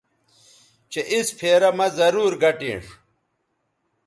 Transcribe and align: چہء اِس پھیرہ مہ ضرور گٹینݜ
چہء 0.91 1.05
اِس 1.13 1.27
پھیرہ 1.37 1.69
مہ 1.77 1.87
ضرور 1.97 2.33
گٹینݜ 2.41 2.85